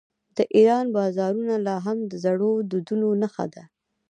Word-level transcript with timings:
د 0.37 0.39
ایران 0.55 0.85
بازارونه 0.97 1.55
لا 1.67 1.75
هم 1.85 1.97
د 2.11 2.13
زړو 2.25 2.51
دودونو 2.69 3.07
نښه 3.21 3.45
ده. 3.53 3.63